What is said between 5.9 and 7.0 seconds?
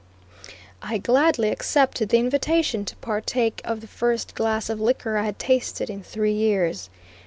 in three years.